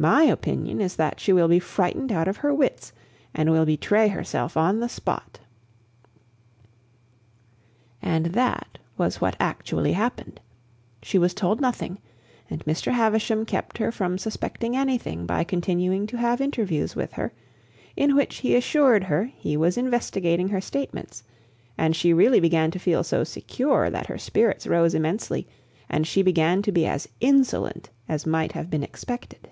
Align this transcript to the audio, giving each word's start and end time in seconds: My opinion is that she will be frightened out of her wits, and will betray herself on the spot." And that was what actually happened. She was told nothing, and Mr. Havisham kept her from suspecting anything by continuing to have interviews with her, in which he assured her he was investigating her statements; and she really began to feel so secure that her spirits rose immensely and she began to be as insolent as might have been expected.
My 0.00 0.22
opinion 0.22 0.80
is 0.80 0.94
that 0.94 1.18
she 1.18 1.32
will 1.32 1.48
be 1.48 1.58
frightened 1.58 2.12
out 2.12 2.28
of 2.28 2.36
her 2.36 2.54
wits, 2.54 2.92
and 3.34 3.50
will 3.50 3.66
betray 3.66 4.06
herself 4.06 4.56
on 4.56 4.78
the 4.78 4.88
spot." 4.88 5.40
And 8.00 8.26
that 8.26 8.78
was 8.96 9.20
what 9.20 9.34
actually 9.40 9.94
happened. 9.94 10.40
She 11.02 11.18
was 11.18 11.34
told 11.34 11.60
nothing, 11.60 11.98
and 12.48 12.64
Mr. 12.64 12.92
Havisham 12.92 13.44
kept 13.44 13.78
her 13.78 13.90
from 13.90 14.18
suspecting 14.18 14.76
anything 14.76 15.26
by 15.26 15.42
continuing 15.42 16.06
to 16.06 16.16
have 16.16 16.40
interviews 16.40 16.94
with 16.94 17.14
her, 17.14 17.32
in 17.96 18.14
which 18.14 18.36
he 18.36 18.54
assured 18.54 19.02
her 19.02 19.24
he 19.36 19.56
was 19.56 19.76
investigating 19.76 20.46
her 20.50 20.60
statements; 20.60 21.24
and 21.76 21.96
she 21.96 22.12
really 22.12 22.38
began 22.38 22.70
to 22.70 22.78
feel 22.78 23.02
so 23.02 23.24
secure 23.24 23.90
that 23.90 24.06
her 24.06 24.16
spirits 24.18 24.64
rose 24.64 24.94
immensely 24.94 25.48
and 25.88 26.06
she 26.06 26.22
began 26.22 26.62
to 26.62 26.70
be 26.70 26.86
as 26.86 27.08
insolent 27.18 27.90
as 28.08 28.24
might 28.24 28.52
have 28.52 28.70
been 28.70 28.84
expected. 28.84 29.48